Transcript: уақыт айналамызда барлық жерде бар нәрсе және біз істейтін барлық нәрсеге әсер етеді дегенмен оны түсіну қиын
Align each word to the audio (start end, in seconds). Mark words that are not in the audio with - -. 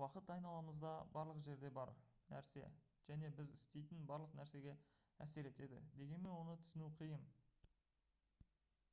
уақыт 0.00 0.30
айналамызда 0.36 0.94
барлық 1.16 1.36
жерде 1.46 1.68
бар 1.76 1.92
нәрсе 2.32 2.62
және 3.10 3.30
біз 3.40 3.52
істейтін 3.58 4.02
барлық 4.12 4.34
нәрсеге 4.40 4.74
әсер 5.26 5.50
етеді 5.50 5.78
дегенмен 6.00 6.34
оны 6.40 6.56
түсіну 6.64 6.90
қиын 7.02 7.30